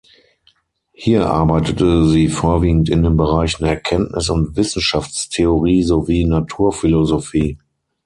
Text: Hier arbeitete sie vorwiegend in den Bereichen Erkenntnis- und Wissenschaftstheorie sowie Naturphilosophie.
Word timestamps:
Hier 0.93 1.27
arbeitete 1.27 2.07
sie 2.09 2.27
vorwiegend 2.27 2.89
in 2.89 3.03
den 3.03 3.17
Bereichen 3.17 3.65
Erkenntnis- 3.65 4.31
und 4.31 4.55
Wissenschaftstheorie 4.55 5.83
sowie 5.83 6.25
Naturphilosophie. 6.25 7.59